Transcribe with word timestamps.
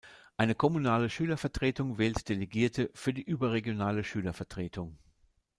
Eine 0.35 0.55
kommunale 0.55 1.11
Schülervertretung 1.11 1.99
wählt 1.99 2.27
Delegierte 2.27 2.89
für 2.95 3.13
die 3.13 3.21
überregionale 3.21 4.03
Schülervertretung. 4.03 4.97